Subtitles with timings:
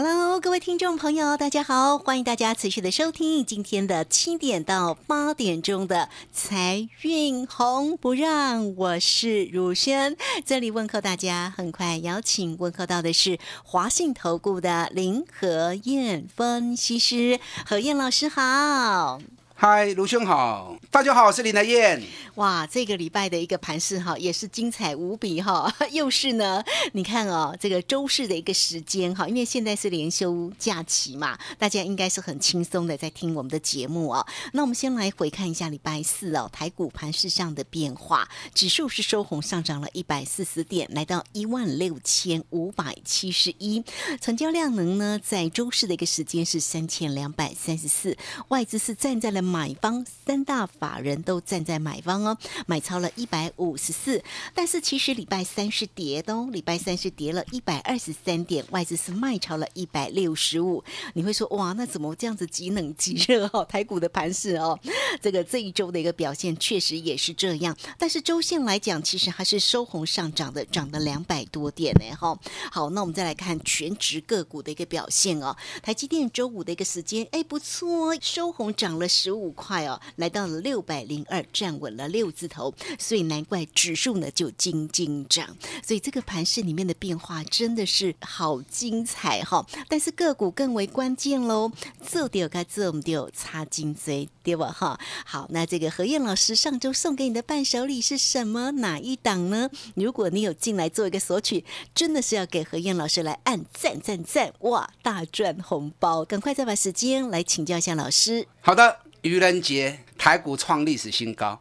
[0.00, 10.16] Hello，各位听众朋友，大家好，欢迎大家持续的收听今天的七点到八点钟的财运红不让，我是汝轩，
[10.46, 11.52] 这里问候大家。
[11.56, 19.18] 很快邀请问候到的是华信投顾的林和燕分析师，何燕老师好。
[19.60, 22.00] 嗨，卢兄好，大家好，我是林德燕。
[22.36, 25.68] 哇，这个礼拜的一个盘势哈，也是精彩无比哈。
[25.90, 26.62] 又是呢，
[26.92, 34.24] 你看哦，这个周四的一个时间哈，因为现在是连休假期嘛，大家应该是很轻松的在听我们的节目哦。
[34.52, 43.82] 那我们先来回看一下礼拜四哦，台股盘势上的变化，指数是收红上涨了一百四十点，来到一万六千五百七十一，
[44.20, 48.16] 成交量能呢，在周四的一个时间是三千两百三十四，
[48.50, 49.42] 外资是站在了。
[49.48, 54.22] 买方三大法人都站在买方哦，买超了一百五十四，
[54.54, 60.84] 但是其实礼拜三是跌的哦，礼拜三是跌了一百二十三点，外资是卖超了一百六十五。
[61.14, 63.64] 你会说哇，那怎么这样子极冷极热哦？
[63.68, 64.78] 台股的盘势哦，
[65.22, 72.38] 这个这一周的一个表现确实也是这样，但是周线来讲，其实还是收红上涨的，涨了两百多点呢哈。
[72.70, 79.37] 好，那我们再来看全职个股的一个表现哦，台积电周五的一个时间，哎不错，收红涨了十五。
[79.38, 85.56] 五块哦，来到了六百零二，站稳了六字头，所以难怪指数呢就金金涨。
[85.82, 89.64] 所以这个盘市里面的变化真的是好精彩哈！
[89.88, 91.70] 但是个股更为关键喽，
[92.04, 94.98] 做掉该做唔掉，擦金嘴对吧哈？
[95.24, 98.72] 好，那这个何燕老师上周送给你的伴手礼是什么？
[98.72, 99.70] 哪一档呢？
[99.94, 104.90] 如果你有进来做一个索取，真的是要给何燕老师来按赞赞赞哇！
[105.02, 108.46] 大赚红包，赶快再把时间来请教一下老师。
[108.60, 109.07] 好的。
[109.22, 111.60] 愚人节，台股创历史新高。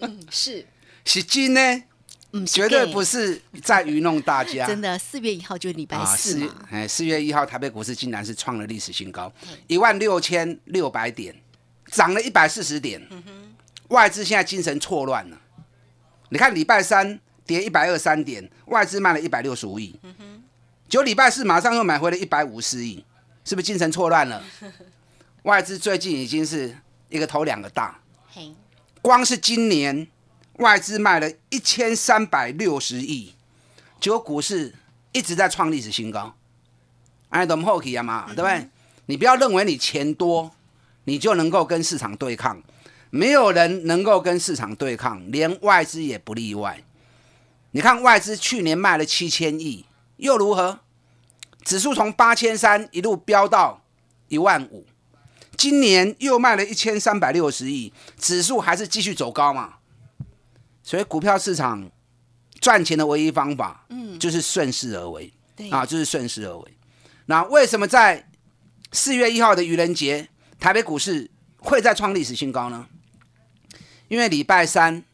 [0.00, 0.66] 嗯，是
[1.04, 1.82] 是金呢？
[2.34, 4.66] 嗯，绝对不是在愚弄大家。
[4.66, 6.66] 真的，四月一号就是礼拜四嘛。
[6.70, 9.30] 哎，四月一号台北股市竟然是创了历史新高，
[9.66, 11.34] 一万六千六百点，
[11.88, 13.06] 涨了一百四十点。
[13.10, 13.54] 嗯哼，
[13.88, 15.38] 外资现在精神错乱了。
[16.30, 19.94] 你看礼拜三跌一百二三点，外资卖了一百六十五亿。
[20.02, 20.42] 嗯哼，
[20.88, 23.04] 就礼拜四马上又买回了一百五十亿，
[23.44, 24.42] 是不是精神错乱了？
[25.44, 26.74] 外资最近已经是。
[27.12, 28.00] 一个头两个大，
[29.02, 30.08] 光是今年
[30.54, 33.34] 外资卖了一千三百六十亿，
[34.00, 34.74] 结果股市
[35.12, 36.34] 一直在创历史新高。
[37.28, 38.68] 哎，懂后期啊嘛，对不对？
[39.06, 40.50] 你不要认为你钱多，
[41.04, 42.62] 你就能够跟市场对抗，
[43.10, 46.82] 没有人能够跟市场对抗，连外资也不例外。
[47.72, 49.84] 你看外资去年卖了七千亿，
[50.16, 50.80] 又如何？
[51.62, 53.82] 指数从八千三一路飙到
[54.28, 54.86] 一万五。
[55.62, 59.74] 今年又卖了一千三百六十亿，指数还是继续走高嘛？
[60.82, 61.88] 所以股票市场
[62.60, 65.32] 赚钱的唯一方法，嗯，就是顺势而为，
[65.70, 66.76] 啊，就是顺势而为。
[67.26, 68.28] 那为什么在
[68.90, 70.28] 四月一号的愚人节，
[70.58, 72.88] 台北股市会再创历史新高呢？
[74.08, 75.04] 因为礼拜三，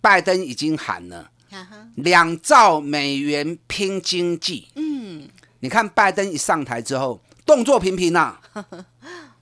[0.00, 1.30] 拜登已经喊了
[1.96, 4.68] 两兆美元拼经济。
[4.76, 5.28] 嗯，
[5.58, 8.38] 你看拜登一上台之后，动作频频呐。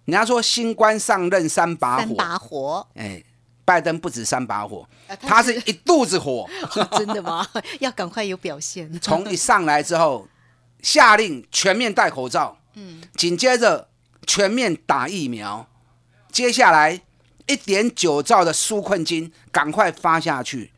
[0.08, 2.86] 人家说新官上任三把火，三把火。
[2.94, 3.22] 哎，
[3.62, 4.88] 拜登不止三把火，
[5.20, 6.48] 他是一肚子火。
[6.96, 7.46] 真的吗？
[7.78, 8.90] 要赶快有表现。
[9.00, 10.26] 从一上来之后，
[10.80, 13.88] 下令全面戴口罩，嗯，紧接着
[14.26, 15.68] 全面打疫苗，
[16.32, 17.02] 接下来
[17.46, 20.72] 一点九兆的纾困金赶快发下去。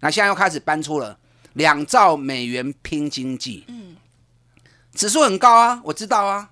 [0.00, 1.18] 那现在又开始搬出了
[1.54, 3.96] 两兆美元拼经济，嗯，
[4.94, 6.50] 指数很高啊，我知道啊，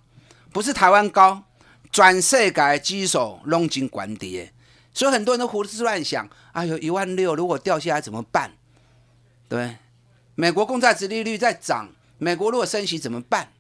[0.51, 1.45] 不是台湾高。
[1.93, 4.51] 转世界基手拢金管跌，
[4.95, 6.27] 所以很多人都胡思乱想。
[6.53, 8.53] 哎呦，一万六如果掉下来怎么办？
[9.47, 9.77] 对，
[10.35, 13.53] 美国公债殖利率在涨，美国如果升息怎么办？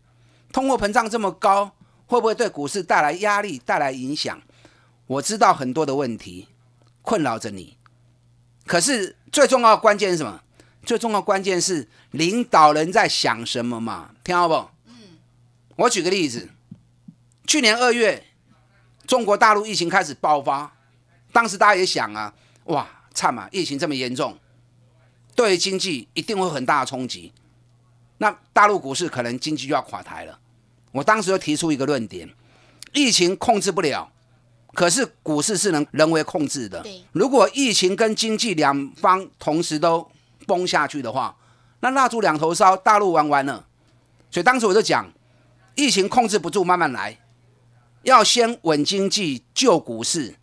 [0.50, 1.72] 通货膨胀这么高，
[2.06, 4.40] 会不会对股市带来压力、带来影响？
[5.06, 6.48] 我知道很多的问题
[7.02, 7.76] 困扰着你，
[8.64, 10.40] 可是最重要的关键是什么？
[10.86, 14.14] 最重要的关键是领导人在想什么嘛？
[14.24, 14.54] 听好不？
[14.86, 14.94] 嗯，
[15.76, 16.48] 我举个例子。
[17.46, 18.24] 去年二月，
[19.06, 20.72] 中国大陆疫情开始爆发，
[21.32, 22.32] 当时大家也想啊，
[22.64, 24.38] 哇，惨嘛，疫情这么严重，
[25.34, 27.32] 对经济一定会有很大的冲击。
[28.18, 30.38] 那大陆股市可能经济就要垮台了。
[30.92, 32.30] 我当时就提出一个论点：
[32.92, 34.12] 疫情控制不了，
[34.74, 37.02] 可是股市是能人为控制的对。
[37.12, 40.08] 如果疫情跟经济两方同时都
[40.46, 41.36] 崩下去的话，
[41.80, 43.66] 那蜡烛两头烧，大陆玩完了。
[44.30, 45.10] 所以当时我就讲，
[45.74, 47.18] 疫情控制不住，慢慢来，
[48.02, 50.34] 要先稳经济、救股市，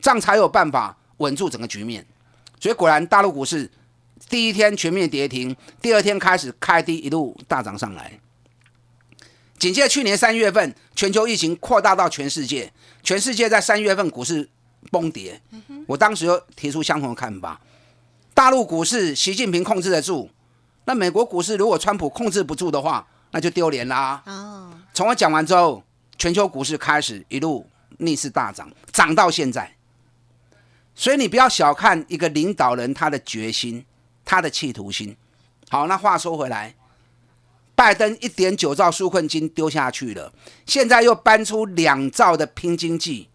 [0.00, 2.06] 这样才有办法稳住整个局面。
[2.60, 3.70] 所以果然，大陆股市
[4.28, 8.18] 第一天全面跌停，第二天开始开低，一路大涨上来。
[9.58, 12.72] 紧接去年三月份，全球疫情扩大到全世界，
[13.02, 14.48] 全世界在三月份股市
[14.90, 15.40] 崩跌。
[15.86, 17.60] 我当时就提出相同的看法：
[18.34, 20.30] 大陆股市习近平控制得住，
[20.84, 24.22] 那美国股市如果川普控制不住的话，那就丢脸啦。
[24.26, 25.82] 哦，从我讲完之后，
[26.18, 27.68] 全球股市开始一路
[27.98, 29.74] 逆势大涨，涨到现在。
[30.94, 33.84] 所以你不要小看一个领导人他的决心，
[34.24, 35.16] 他的企图心。
[35.70, 36.74] 好，那话说回来，
[37.74, 40.32] 拜登一点九兆纾困金丢下去了，
[40.66, 43.28] 现在又搬出两兆的拼经济，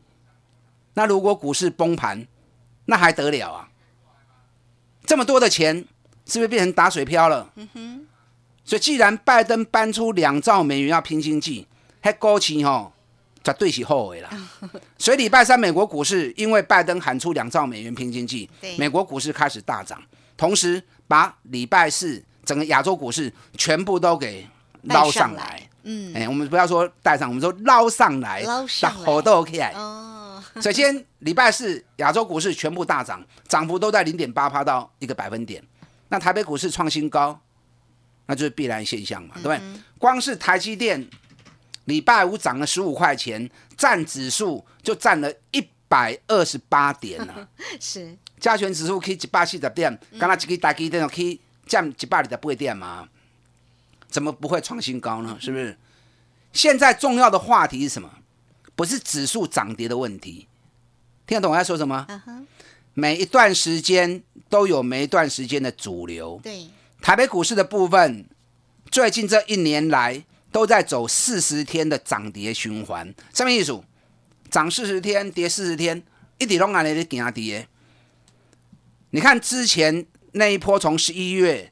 [0.93, 2.27] 那如果股市崩盘，
[2.85, 3.69] 那还得了啊？
[5.05, 5.85] 这么多的钱，
[6.25, 7.51] 是不是变成打水漂了？
[8.63, 11.67] 所以，既然拜登搬出两兆美元要拼经济，
[12.07, 12.93] 还高企吼，
[13.43, 14.29] 绝对是后悔啦。
[14.97, 20.01] 所以礼拜三美国股市因为拜登喊出两兆美元拼经济，美国股市开始大涨，
[20.37, 24.47] 同时把礼拜四整个亚洲股市全部都给
[24.83, 25.69] 捞上上来来。
[25.83, 29.71] 嗯，哎、我们不要说带上，我们说捞上来，捞上来好都 OK 来。
[29.73, 35.63] 哦，首先，礼拜四亚洲股市全部大涨，涨幅都在零点八趴到一个百分点。
[36.09, 37.39] 那台北股市创新高，
[38.25, 39.61] 那就是必然现象嘛，对不对？
[39.97, 41.05] 光是台积电
[41.87, 47.49] 礼拜五涨了十五块钱，占指数就占了一百二十八点了。
[47.79, 53.07] 是，加权指数去一百四十点，刚刚一个台积电就去占一百二十八点嘛，
[54.07, 55.37] 怎么不会创新高呢？
[55.39, 55.77] 是不是？
[56.53, 58.09] 现在重要的话题是什么？
[58.75, 60.47] 不是指数涨跌的问题，
[61.25, 62.05] 听得懂我在说什么？
[62.93, 66.39] 每一段时间都有每一段时间的主流。
[66.43, 66.67] 对，
[67.01, 68.25] 台北股市的部分，
[68.91, 70.23] 最近这一年来
[70.57, 73.13] 都在走四十天的涨跌循环。
[73.31, 73.79] 什么意思？
[74.49, 76.01] 涨四十天，跌四十天，
[76.39, 77.67] 一直拢安尼咧行跌。
[79.11, 81.71] 你看之前那一波从十一月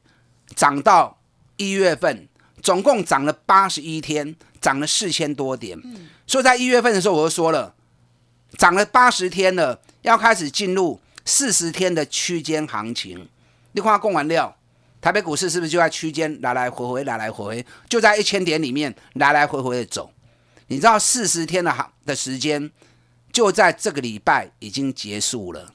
[0.56, 1.20] 涨到
[1.58, 2.28] 一月份，
[2.62, 5.82] 总共涨了八十一天，涨了四千多点。
[6.28, 7.74] 所以在一月份的时候，我就说了，
[8.56, 13.28] 涨了八十天了，要开始进入四十天的区间行情。
[13.72, 14.56] 你看供完料，
[15.06, 20.12] 台北股市是不是就在区间来来回回，来来回回，就在一千点里面来来回回的走？
[20.66, 22.72] 你知道四十天的行的时间，
[23.32, 25.72] 就在这个礼拜已经结束了，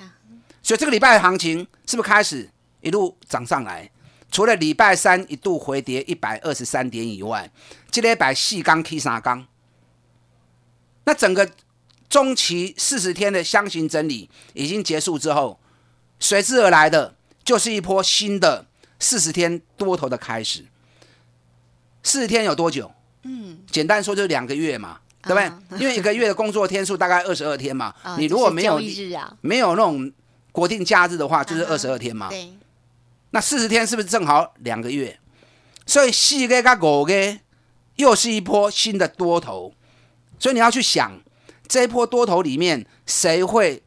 [0.64, 2.50] 所以这个礼拜的行情是不是开始
[2.80, 3.88] 一路涨上来？
[4.32, 7.48] 除了礼拜三一度回跌一百二十三点以外，
[7.92, 9.46] 今天百细钢 K 三钢，
[11.04, 11.48] 那整个
[12.08, 15.60] 中期四十天的箱型整理已经结束之后，
[16.18, 18.66] 随之而来的就是一波新的
[19.00, 20.64] 四十天多头的开始。
[22.04, 22.92] 四十天有多久？
[23.24, 25.44] 嗯，简单说就是两个月嘛，对不对？
[25.44, 28.80] 啊因为一个月的工作天数大概二十二天嘛，啊你如果没有
[29.40, 30.10] 没有那种
[30.52, 32.28] 国定假日的话，就是二十二天嘛。
[32.30, 32.52] 对，
[33.30, 35.18] 那四十天是不是正好两个月？
[35.84, 37.38] 所以四个跟五个
[37.96, 39.74] 又是一波新的多头，
[40.38, 41.20] 所以你要去想
[41.68, 43.82] 这一波多头里面谁会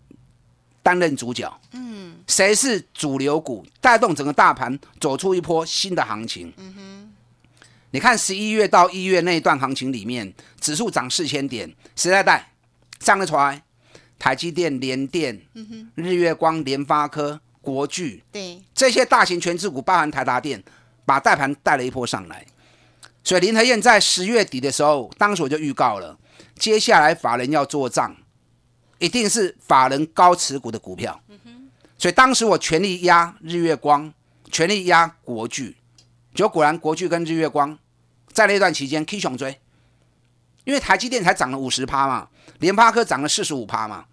[0.83, 1.51] 担任主角？
[1.71, 6.53] 嗯，谁是主流股，带动整个大盘走出一波新的行情？
[6.57, 7.13] 嗯哼，
[7.91, 12.51] 你看十一月到一月那一段行情里面，指数涨四千点，谁在带？
[12.99, 13.63] 上得出来，
[14.17, 15.41] 台积电、联电、
[15.95, 20.63] 日月光、联发科、国巨，对，这些大型全资股，包含台达电，
[21.05, 22.45] 把大盘带了一波上来。
[23.21, 26.17] 所以林和燕在十月底的时候，当时我就预告了，
[26.57, 28.15] 接下来法人要做账，
[29.03, 31.19] 一定是法人高持股的股票。
[31.97, 34.13] 所以当时我全力压日月光，
[34.49, 35.75] 全力压国巨，
[36.33, 37.77] 结果果然国巨跟日月光
[38.31, 39.59] 在那段期间 K 熊追，
[40.63, 42.29] 因为台积电才涨了五十趴嘛，
[42.59, 44.05] 联发科涨了四十五趴嘛，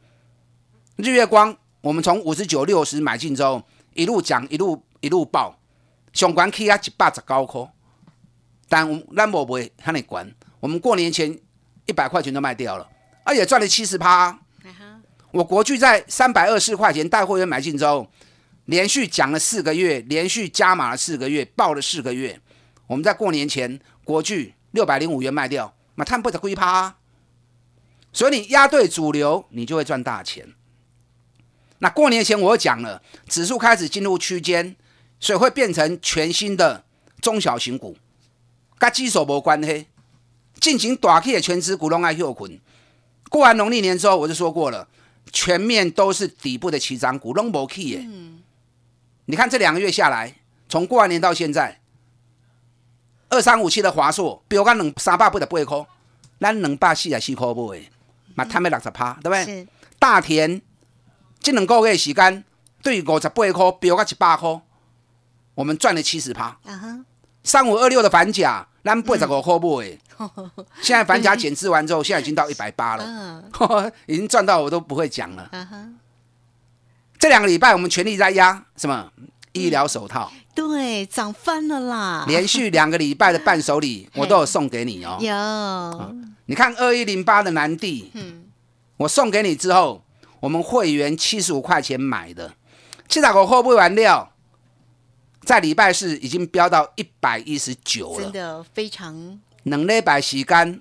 [0.96, 3.62] 日月光我们从五十九六十买进之后，
[3.94, 5.56] 一路涨一路一路爆，
[6.12, 7.72] 上关 K 压一百十九块，
[8.68, 10.28] 但我们咱无卖遐尼管，
[10.58, 11.38] 我们过年前
[11.86, 12.88] 一百块钱都卖掉了，
[13.22, 14.36] 而且赚了七十趴。
[15.32, 18.10] 我国巨在三百二十块钱带会员买进之后，
[18.64, 22.40] 连续讲了四个月，连续加码了四个月，爆了四个月。
[22.86, 26.96] 我们在过年前国巨六百零五元卖掉，嘛探不得亏趴、啊。
[28.12, 30.52] 所以你压对主流，你就会赚大钱。
[31.78, 34.74] 那过年前我讲了，指数开始进入区间，
[35.20, 36.84] 所以会变成全新的
[37.20, 37.96] 中小型股，
[38.78, 39.86] 跟基手无关系。
[40.58, 42.60] 进行短期的全职股拢爱休困。
[43.30, 44.86] 过完农历年之后，我就说过了，
[45.32, 48.06] 全面都是底部的起涨股，拢无去耶。
[49.26, 50.34] 你看这两个月下来，
[50.68, 51.80] 从过完年到现在，
[53.28, 55.86] 二三五七的华硕，比如讲两三百八十八块，
[56.40, 57.90] 咱两百四十四块买，
[58.34, 59.44] 嘛摊要六十趴，对不对？
[59.44, 59.68] 是
[59.98, 60.60] 大田
[61.40, 62.44] 这两个月的时间，
[62.82, 64.60] 对五十八块飙到一百块，
[65.54, 66.46] 我们赚了七十趴。
[66.64, 67.04] 啊哈，
[67.44, 69.98] 三五二六的反甲，咱八十五块买，
[70.82, 73.92] 现在反甲减资完之后，现在已经到一百八了，嗯。
[74.06, 75.50] 已经赚到我都不会讲了。
[77.18, 79.10] 这两个礼拜我们全力在压什么？
[79.52, 85.18] 医疗手套，对，涨翻了啦，连续两个礼拜的伴手礼 我都有送给你哦。
[85.20, 86.14] 有，
[86.46, 88.44] 你看二一零八的南地，嗯。
[88.98, 90.04] 我送给你之后，
[90.38, 92.54] 我们会员七十五块钱买的，
[93.08, 94.32] 七十五块不完料，
[95.42, 100.80] 在礼拜四已经飙到一百一十九了，真的非常两礼拜时间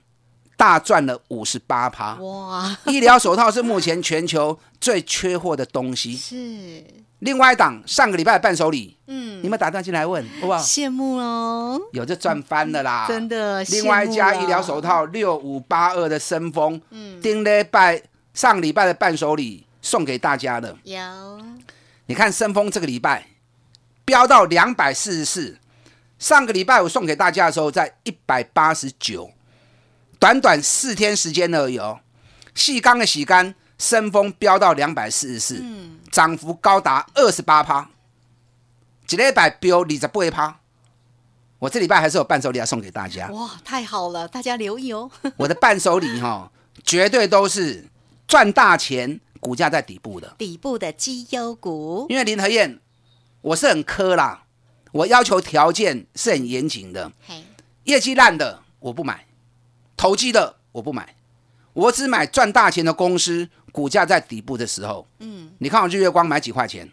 [0.55, 2.15] 大赚了五十八趴。
[2.15, 6.15] 哇，医疗手套是目前全球最缺货的东西。
[6.15, 6.83] 是，
[7.19, 10.61] 另外一档上个礼拜的伴手礼，嗯你，们打电话进来问好不好？
[10.61, 18.01] 羡慕哦，有就赚翻了啦，真的，另外一家医疗手，套六五八二的生风，嗯，丁礼拜
[18.33, 20.75] 上礼拜的伴手礼送给大家的。
[20.83, 20.99] 有，
[22.05, 23.27] 你看深丰这个礼拜
[24.03, 25.57] 飙到两百四十四，
[26.19, 29.31] 上个礼拜我送给大家的时候在一百八十九，
[30.19, 32.01] 短短四天时间而已哦。
[32.53, 37.89] 细钢的洗干，升风飙到两百四十四，嗯，涨幅高达二十八趴，
[39.09, 40.59] 一礼拜飙二十八趴。
[41.59, 46.51] 我这礼拜还是有伴手礼要送给大家，哇，太好了，大家留意哦， 我的伴手礼哈、
[46.83, 47.85] 绝对都是
[48.27, 50.35] 赚大钱，股价在底部的。
[50.37, 52.79] 底部的绩优股，因为林和燕，
[53.41, 54.43] 我是很苛啦，
[54.91, 57.43] 我要求条件是很严谨的，嘿，
[57.83, 59.25] 业绩烂的我不买，
[59.95, 61.15] 投机的我不买，
[61.73, 65.07] 我只买赚大钱的公司，股价在底部的时候。
[65.19, 66.91] 嗯，你看我日月光买几块钱？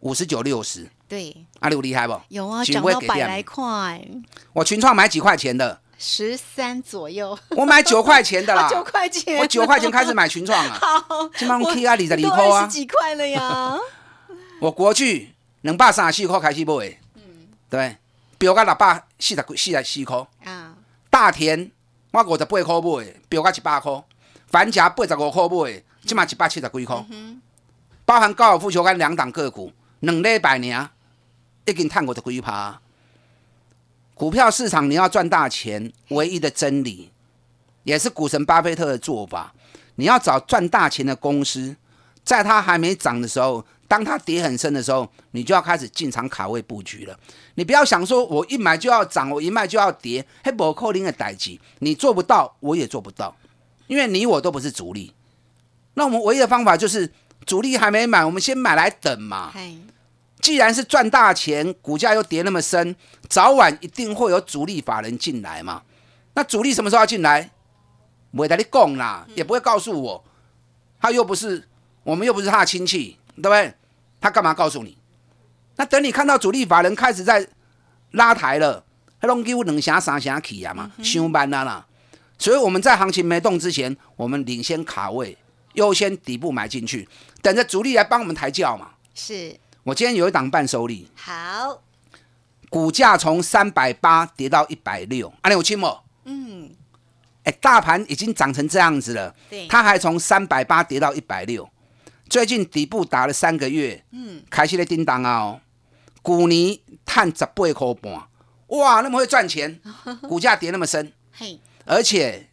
[0.00, 2.20] 五十九六十，对，阿六厉害不？
[2.28, 4.06] 有啊，请涨到百来块，
[4.52, 5.80] 我群创买几块钱的？
[5.98, 8.64] 十三左右，我买九块钱的啦。
[8.68, 13.78] 啊，，九块钱，我九块钱开始买群创啊， 好，今晚我 K 啊二十二都块啊二十，几块了呀，
[14.60, 16.96] 我国巨两百三十四块开始买，嗯，
[17.68, 17.96] 对，
[18.38, 20.26] 标价六百四十四十四块。
[20.44, 20.74] 啊，
[21.10, 21.70] 大田
[22.12, 24.04] 我五十八块买，标价一百块；
[24.46, 27.04] 反甲八十五块买，即嘛一百七十几块。
[28.04, 30.88] 包含高尔夫球杆两档个股，两礼拜尔
[31.64, 32.80] 已经探过十几趴。
[34.14, 37.10] 股票市场你要赚大钱，唯一的真理，
[37.82, 39.52] 也是股神巴菲特的做法。
[39.96, 41.74] 你要找赚大钱的公司，
[42.22, 47.18] 在它还没涨的时候，当它跌很深的时候，你就要开始进场卡位布局了。
[47.54, 53.36] 你不要想说我一买就要涨，我一卖就要跌，黑不扣零的代级，你做不到，我也做不到，
[53.86, 55.12] 因为你我都不是主力。
[55.94, 57.10] 那我们唯一的方法就是
[57.44, 59.52] 主力还没买，我们先买来等嘛。
[60.40, 62.94] 既然是赚大钱，股价又跌那么深，
[63.28, 65.82] 早晚一定会有主力法人进来嘛。
[66.34, 67.50] 那主力什么时候要进来？
[68.32, 70.24] 不会跟你讲啦，也不会告诉我。
[71.00, 71.66] 他又不是
[72.02, 73.74] 我们又不是他的亲戚，对不对？
[74.20, 74.96] 他干嘛告诉你？
[75.76, 77.46] 那等你看到主力法人开始在
[78.12, 78.84] 拉抬了，
[79.20, 81.86] 他拢给我两下三下起啊嘛，上班啦啦。
[82.38, 85.36] 所以我们在行情没动之前，我们领先卡位，
[85.74, 87.08] 优先底部买进去，
[87.42, 88.90] 等着主力来帮我们抬轿嘛。
[89.14, 91.82] 是我今天有一档伴手礼，好，
[92.68, 95.86] 股价从三百八跌到一百六，阿，你有亲不？
[96.24, 96.70] 嗯，
[97.44, 101.68] 哎，大盘已经涨成这样子了，对，它还从三百八跌到一百六，
[102.28, 105.60] 最近底部打了三个月，嗯，开始在叮当啊哦，
[106.22, 108.28] 股尼探十八块半，
[108.68, 109.80] 哇，那么会赚钱，
[110.28, 112.48] 股价跌那么深，嘿，而且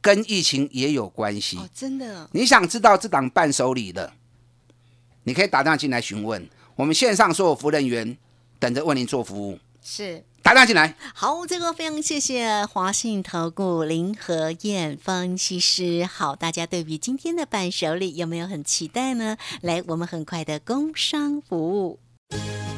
[0.00, 1.56] 跟疫情也有关系。
[1.56, 4.12] 哦，真的，你想知道这档伴手礼的，
[5.24, 8.16] 你可以打电话进来询问，我们线上所有服务人员
[8.58, 10.22] 等着为您做服务，是。
[10.44, 10.94] 打打进来。
[11.14, 16.04] 好，这个非常谢谢华信投顾林和燕分析师。
[16.04, 19.38] 好，大家对比今天的伴手礼有没有很期待呢？
[19.62, 21.98] 来，我们很快的工商服务。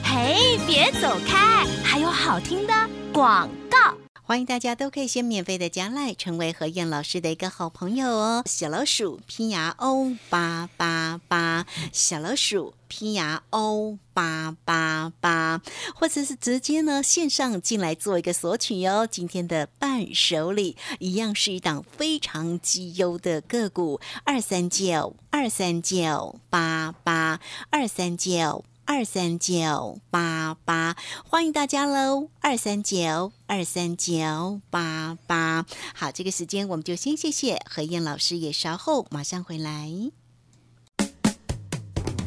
[0.05, 2.73] 嘿，别走开，还有好听的
[3.13, 3.77] 广告。
[4.23, 8.43] 欢迎大家都可以先免费的加赖，成为何燕老师的一个好朋友哦。
[8.47, 15.61] 小老鼠拼牙 O 八八八，小老鼠拼牙 O 八八八，
[15.95, 19.07] 或者是直接呢线上进来做一个索取哦。
[19.07, 27.41] 今天的伴手礼一样是一档非常绩优的个股，二三九二三九八八
[27.71, 28.65] 二三九。
[28.89, 30.97] 二三九八八，
[31.29, 32.29] 欢迎大家喽！
[32.39, 35.67] 二三九二三九八八。
[35.93, 39.91] 好，这个时间我们就先谢谢何燕老师，也稍后马上回来。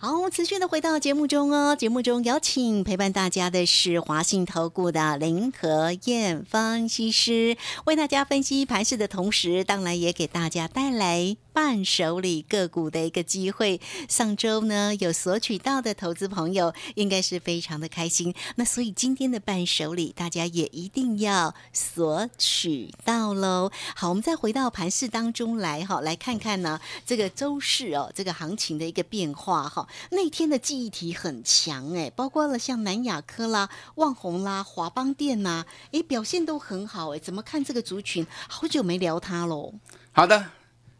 [0.00, 1.74] 好，持续的回到节目中哦。
[1.74, 13.80] 节目中邀请陪伴大家的是华信投顾的林和燕分析师，为大家分析盘势的同时，当然也给大家带来伴手礼个股的一个机会。
[14.08, 18.32] 上周呢有索取到的投资朋友，应该是非常的开心。
[18.54, 23.72] 那所以今天的伴手礼，大家也一定要索取到喽。
[23.96, 29.86] 好，我们再回到盘势当中来哈，来看看呢这个周市哦，这个行情的一个变化哈。
[30.10, 37.18] 那天的记忆体很强哎，包括了像南亚科啦、旺宏啦、华邦电呐，哎表现都很好哎。
[37.18, 38.26] 怎么看这个族群？
[38.48, 39.74] 好久没聊它喽。
[40.12, 40.46] 好的，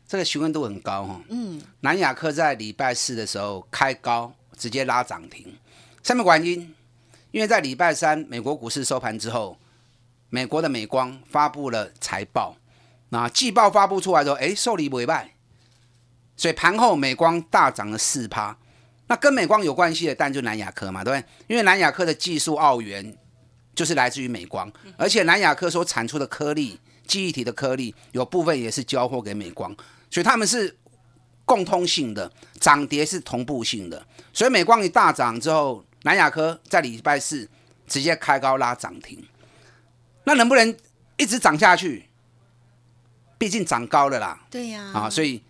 [0.07, 1.21] 这个询问度很高哈。
[1.28, 5.57] 嗯，南亚科在礼拜四的时候开高，直接拉涨停。
[6.02, 6.75] 下面原因，
[7.30, 9.59] 因为在礼拜三美国股市收盘之后，
[10.30, 12.57] 美国的美光发布了财报，
[13.11, 15.35] 那季报发布出来之后，哎，受理尾败，
[16.37, 18.57] 所以盘后美光大涨了四趴。
[19.09, 21.27] 那跟美光有关系的，但就南亚科嘛，对不对？
[21.47, 23.17] 因为南亚科的技术澳元
[23.75, 29.75] 就是来自于美光，而且南亚科所产出的颗粒，记忆体的颗粒，有部分也是交货给美光，
[30.11, 30.77] 所以他们是
[31.47, 34.07] 共通性的，涨跌是同步性的。
[34.33, 37.49] 所以美光一大涨之后，南亚科在礼拜四
[37.87, 39.27] 直接开高拉涨停，
[40.25, 40.77] 那能不能
[41.17, 42.05] 一直涨下去？
[43.38, 45.42] 毕竟涨高了啦，对呀，啊，所以。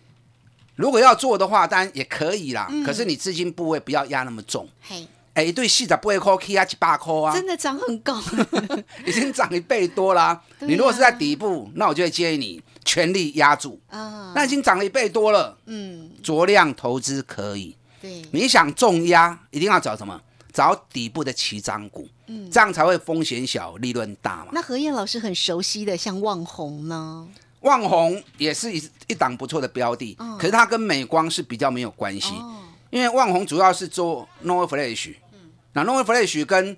[0.79, 2.69] 如果要做的话，当然也可以啦。
[2.85, 4.65] 可是你资金部位不要压那么重。
[4.81, 8.17] 嘿，哎，一对细的不会扣 K 啊，几百扣啊，真的涨很高，
[9.05, 10.41] 已经涨一倍多啦。
[10.59, 14.31] 你如果是在底部，那我就会建议你全力压住啊。
[14.33, 17.75] 那已经涨了一倍多了，嗯，酌量投资可以。
[18.01, 20.21] 对，你想重压，一定要找什么？
[20.53, 24.47] 找底部的起涨股，嗯，这样才会风险小，利润大嘛。
[24.53, 27.27] 那何燕老师很熟悉的，像旺宏呢？
[27.61, 32.33] 旺宏也是一一档不错的标的，可是它跟美光是比较没有关系，
[32.89, 35.15] 因为旺宏主要是做 NOR Flash，
[35.73, 36.77] 那 NOR Flash 跟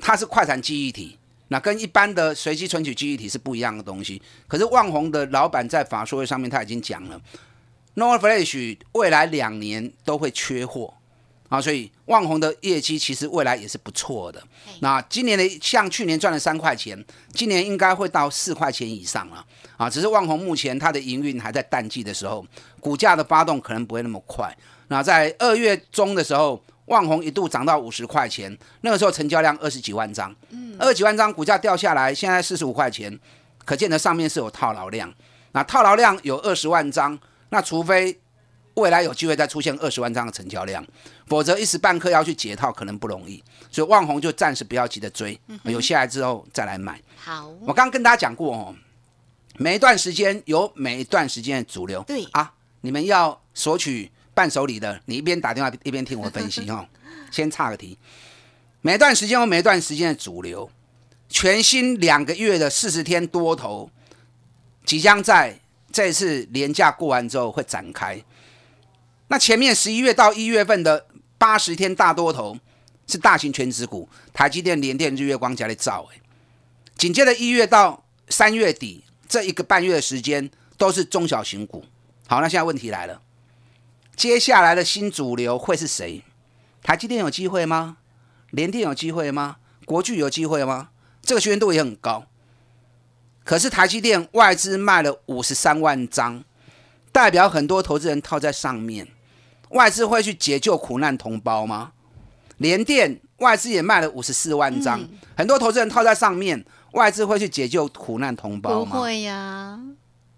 [0.00, 1.16] 它是快闪记忆体，
[1.48, 4.20] 那跟一般的随机存取记忆体是不一样的东西。
[4.48, 7.20] 可是旺宏的老板在法说会上面他已经讲了
[7.94, 10.94] ，NOR Flash 未来两年都会缺货。
[11.50, 14.40] 啊，所以万宏的业绩其实未来也是不错的。
[14.78, 19.44] 那今年的像去年赚了三块钱，今年应该会到四块钱以上了。
[19.76, 22.46] 啊，只是万宏目前它的营运还在淡季的时候，
[22.78, 24.56] 股价的发动可能不会那么快。
[24.86, 33.18] 那在二月中的时候，万宏一度涨到五十块钱，那个时候成交量二十几万张，嗯二十几万张股价掉下来，现在四十五块钱，
[33.64, 35.12] 可见得上面是有套牢量。
[35.50, 38.20] 那套牢量有二十万张，那除非。
[38.80, 40.84] 未来有机会再出现二十万张的成交量，
[41.26, 47.00] 否则一时半刻要去解套可能不容易，所以万红就暂时不要急着追，有下来之后再来买。
[47.16, 48.74] 好，我刚刚跟大家讲过哦，
[49.58, 52.02] 每一段时间有每一段时间的主流。
[52.04, 56.86] 对啊，你们要索取伴手礼的，你一边打电话一边听我分析 哦。
[57.30, 57.96] 先岔个题，
[58.80, 60.68] 每一段时间有每一段时间的主流，
[61.28, 63.88] 全新两个月的四十天多头，
[64.84, 65.60] 即将在
[65.92, 68.20] 这次年假过完之后会展开。
[69.30, 71.06] 那前面十一月到一月份的
[71.38, 72.58] 八十天大多头
[73.06, 76.20] 是大型全值股，台积电、联电、日月光加的造哎，
[76.96, 81.84] 紧接着一月到三月底这一个半月的时间都是中小型股。
[82.26, 83.22] 好，那现在问题来了，
[84.16, 86.24] 接下来的新主流会是谁？
[86.82, 87.98] 台积电有机会吗？
[88.50, 89.58] 联电有机会吗？
[89.84, 90.88] 国巨有机会吗？
[91.22, 92.26] 这个宣度也很高。
[93.44, 96.42] 可是台积电外资卖了五十三万张，
[97.12, 99.06] 代表很多投资人套在上面。
[99.70, 101.92] 外资会去解救苦难同胞吗？
[102.58, 105.00] 联电外资也卖了五十四万张，
[105.36, 108.96] 很多投资人套在上面，外资会去解救苦难同胞吗？
[108.96, 109.80] 不会呀，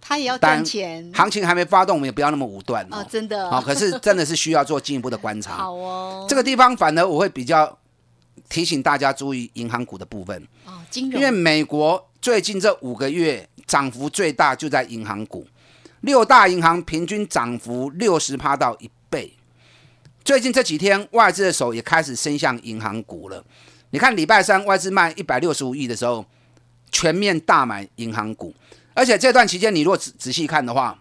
[0.01, 1.11] 他也要赚钱。
[1.13, 3.05] 行情还没发动，我们也不要那么武断哦。
[3.11, 5.57] 真的啊，可是真的是需要做进一步的观察。
[5.59, 7.77] 好哦，这个地方反而我会比较
[8.49, 11.21] 提醒大家注意银行股的部分哦，金融。
[11.21, 15.45] 因为美国最近这五个月涨幅最大就在银行股，
[16.03, 18.89] 六大银行平均涨幅六十趴到一。
[19.13, 19.37] 倍，
[20.25, 23.45] 最近这几天外资的手也开始伸向银行股了。
[23.91, 26.25] 你看礼拜三外资卖一百六十五亿的时候，
[26.91, 28.55] 全面大买银行股，
[28.95, 30.99] 而且这段期间你如果仔仔细看的话，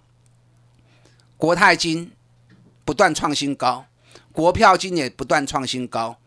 [1.37, 2.11] 国泰金
[2.83, 3.85] 不断创新高，
[4.33, 6.17] 国票金也不断创新高，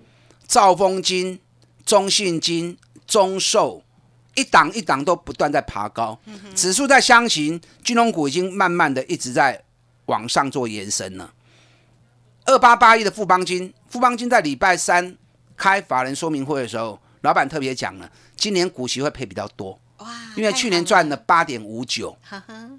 [0.48, 1.38] 兆丰金、
[1.84, 3.82] 中信金、中寿
[4.34, 6.18] 一档一档都不断在爬高，
[6.54, 9.62] 指数在箱型，金融股已经慢慢的一直在
[10.06, 11.30] 往上做延伸了。
[12.46, 15.16] 二八八一的富邦金，富邦金在礼拜三
[15.56, 22.16] 开法人说明会的时候，老板特别讲了，今年股息会配比较多，哇，因为去年赚了八点五九，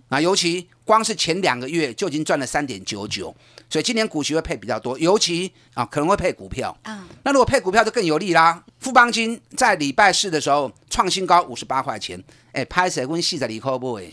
[0.09, 3.35] 啊，尤其光是前两个月就已经赚了三点九九，
[3.67, 6.77] 所以今年股息会配比较多，尤其啊可能会配股票。
[6.83, 8.63] 嗯，那如果配股票就更有利啦。
[8.79, 13.95] 富邦金在礼拜四的时候创新高五十八块钱，哎，拍谁跟细仔离扣不？
[13.95, 14.11] 哎，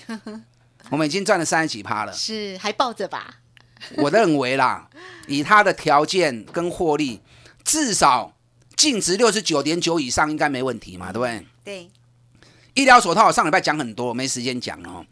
[0.88, 2.12] 我们已经赚了三十几趴了。
[2.15, 3.42] 是还抱着吧？
[3.97, 4.88] 我认为啦，
[5.27, 7.21] 以他的条件跟获利，
[7.64, 8.35] 至少
[8.77, 11.47] 净值六十九点九以上应该没问题嘛，对不对？
[11.64, 11.90] 对，
[12.75, 15.07] 医疗手套上礼拜讲很多，没时间讲了哦。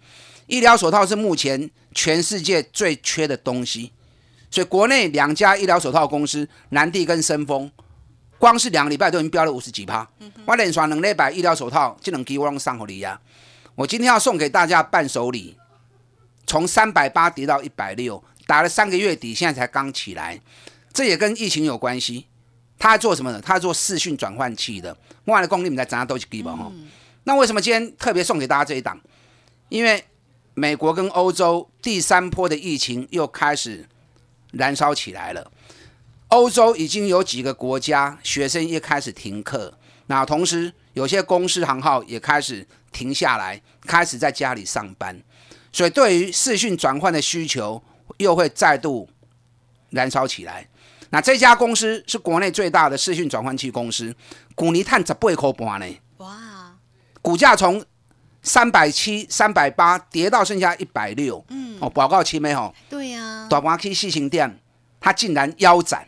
[0.46, 3.92] 医疗手套是目前全世界最缺的东西，
[4.50, 7.70] 所以国内两家医疗手套公司南帝跟深丰，
[8.38, 10.08] 光是两个礼拜都已经飙了五十几趴。
[10.46, 13.20] 我连刷两礼拜医疗手套，这两支我拢上好你呀。
[13.76, 15.56] 我今天要送给大家伴手礼，
[16.46, 20.40] 从三百八跌到一百六，打了三个月底，现在才刚起来，
[20.92, 22.26] 这也跟疫情有关系。
[22.80, 23.40] 他做什么呢？
[23.40, 24.96] 他做视讯转换器的。
[25.24, 26.68] 我的功力你们在怎样都去给吧哈。
[27.22, 29.00] 那为什么今天特别送给大家这一档？
[29.68, 30.04] 因为
[30.54, 33.86] 美国跟欧洲第三波的疫情又开始
[34.50, 35.48] 燃烧起来了。
[36.26, 45.22] 欧洲已经有几个国家学生也开始停课，那同时有些公司行号也开始停下来，开始在家里上班，
[45.70, 47.80] 所以对于视讯转换的需求
[48.18, 49.08] 又会再度
[49.90, 50.66] 燃烧起来。
[51.10, 54.14] 那这家公司是国内最大的视讯转换器公司，
[54.54, 55.96] 股尼碳十八块半呢。
[56.18, 56.76] 哇，
[57.20, 57.84] 股价从
[58.42, 61.44] 三百七、三百八跌到剩下一百六。
[61.48, 64.60] 嗯，哦，报告期没吼，对呀，大盘去细型店，
[65.00, 66.06] 它竟然腰斩，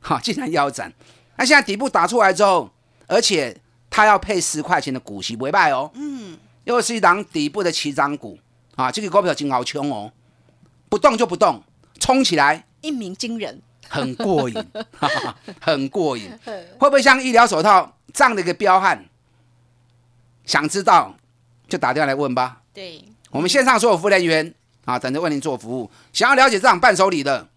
[0.00, 0.92] 哈，竟然腰斩。
[1.36, 2.70] 那现在底部打出来之后，
[3.06, 3.54] 而且
[3.90, 5.90] 它要配十块钱的股息，不会卖哦。
[5.94, 8.38] 嗯，又是一档底部的起涨股
[8.76, 10.10] 啊，这个股票真好冲哦，
[10.92, 11.62] 不动就不动，
[11.98, 14.54] 冲起来一鸣惊人，很过瘾，
[14.98, 16.30] 哈 哈很过瘾。
[16.78, 19.02] 会不会像医疗手套这样的一个彪悍？
[20.44, 21.14] 想知道
[21.66, 22.60] 就打电话来问吧。
[22.74, 25.90] 对，我们线上所有服务人员啊，等着为您做服务。
[26.12, 27.48] 想要了解这场伴手礼的，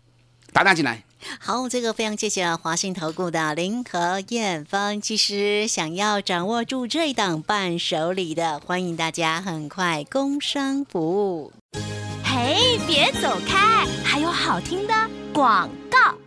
[0.53, 1.03] 打电话进来。
[1.37, 5.01] 好，这个非常谢谢华信投顾的林和燕芳。
[5.01, 5.67] 其实。
[5.67, 11.51] 想要掌握住这一档伴手礼的，欢迎大家很快工商服务。
[12.37, 14.93] 哎，别走开，还有好听的
[15.33, 16.24] 广告。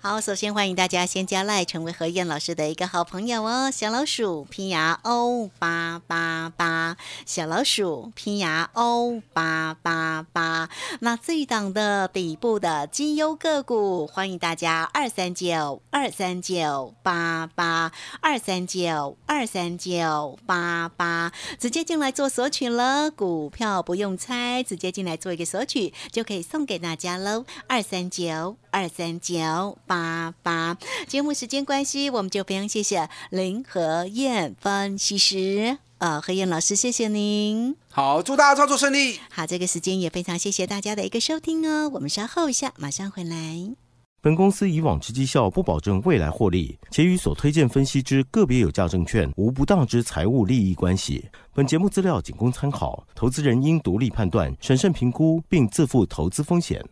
[0.00, 3.68] 好，首先欢迎大家先加赖，成为何燕老师的一个好朋友哦。
[3.68, 10.70] 小老鼠拼牙 O 八八八，小老鼠拼牙 O 八八八。
[11.00, 23.10] 那这一档的底部的金优个股，欢迎大家二三九二三九八八二三九二三九八八，直接进来做索取了。
[23.10, 27.44] 股票不用猜，直接进来做一个索取，就可以送给大家喽。
[27.66, 30.76] 二三九二三九八八。
[31.08, 37.74] 节目时间关系，我们就非常谢谢林和燕分析师，呃，何燕老师，谢谢您。
[37.90, 39.18] 好，祝大家操作顺利。
[39.30, 41.90] 好，这个时间也非常谢谢大家的一个收听哦。
[41.94, 43.36] 我们稍后一下，马上回来。
[44.20, 51.24] 本公司以往之绩效不保证未来获利，且与所推荐分析之个别有价证券无不当之财务利益关系。
[51.54, 56.84] 本节目资料仅供参考，投资人应独立判断、审慎评估，并自负投资风险。